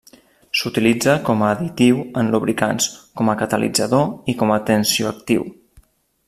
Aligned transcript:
S'utilitza 0.59 1.13
com 1.27 1.43
a 1.43 1.49
additiu 1.57 1.99
en 2.21 2.31
lubricants, 2.37 2.87
com 3.21 3.31
a 3.35 3.37
catalitzador, 3.43 4.09
i 4.35 4.37
com 4.41 4.55
a 4.55 4.59
tensioactiu. 4.71 5.47